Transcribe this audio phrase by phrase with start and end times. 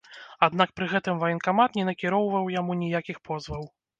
[0.45, 3.71] Аднак пры гэтым ваенкамат не накіроўваў яму ніякіх позваў.